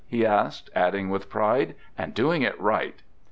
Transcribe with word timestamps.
"he 0.17 0.25
asks, 0.25 0.67
adding 0.73 1.11
with 1.11 1.29
pride," 1.29 1.75
and 1.95 2.11
doing 2.15 2.41
it 2.41 2.59
right." 2.59 3.03